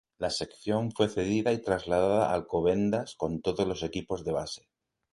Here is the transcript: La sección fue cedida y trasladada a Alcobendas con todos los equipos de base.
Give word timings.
La 0.17 0.31
sección 0.31 0.91
fue 0.91 1.09
cedida 1.09 1.51
y 1.53 1.59
trasladada 1.61 2.25
a 2.25 2.33
Alcobendas 2.33 3.13
con 3.13 3.39
todos 3.43 3.67
los 3.67 3.83
equipos 3.83 4.25
de 4.25 4.31
base. 4.31 4.67